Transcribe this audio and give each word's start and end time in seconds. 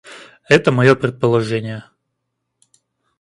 Это 0.49 0.71
моё 0.71 0.95
предположение. 0.95 1.83